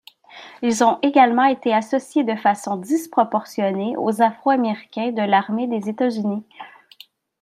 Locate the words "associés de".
1.75-2.35